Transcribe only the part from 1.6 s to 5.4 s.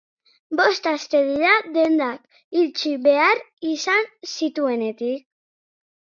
dendak itxi behar izan zituenetik.